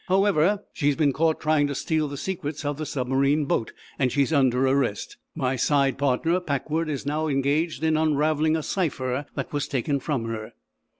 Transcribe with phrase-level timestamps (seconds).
[0.07, 4.11] "However, she has been caught trying to steal the secrets of the submarine boat, and
[4.11, 5.17] she's under arrest.
[5.35, 10.25] My side partner, Packwood, is now engaged in unraveling a cipher that was taken from
[10.25, 10.53] her."